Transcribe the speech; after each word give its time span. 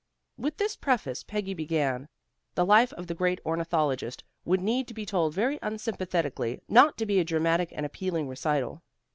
With 0.35 0.57
this 0.57 0.75
preface 0.75 1.21
Peggy 1.21 1.53
began. 1.53 2.09
The 2.55 2.65
life 2.65 2.91
of 2.93 3.05
the 3.05 3.13
great 3.13 3.39
ornithologist 3.45 4.23
would 4.45 4.59
need 4.59 4.87
to 4.87 4.95
be 4.95 5.05
told 5.05 5.35
very 5.35 5.59
unsympathetically, 5.61 6.59
not 6.67 6.97
to 6.97 7.05
be 7.05 7.19
a 7.19 7.23
dramatic 7.23 7.71
and 7.75 7.85
appealing 7.85 8.27
recital. 8.27 8.81